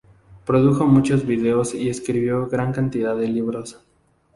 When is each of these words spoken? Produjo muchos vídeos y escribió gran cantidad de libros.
Produjo 0.47 0.87
muchos 0.87 1.27
vídeos 1.27 1.75
y 1.75 1.87
escribió 1.87 2.47
gran 2.47 2.73
cantidad 2.73 3.15
de 3.15 3.27
libros. 3.27 3.85